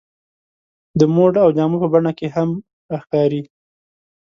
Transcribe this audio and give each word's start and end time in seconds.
د 0.99 1.01
موډ 1.15 1.33
او 1.43 1.49
جامو 1.57 1.77
په 1.83 1.87
بڼه 1.93 2.11
کې 2.17 2.27
هم 2.35 2.49
راښکاري. 2.91 3.41